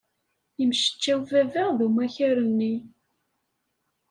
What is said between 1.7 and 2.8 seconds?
d umakar-nni.